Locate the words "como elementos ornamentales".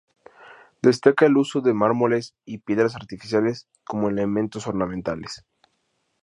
3.83-5.45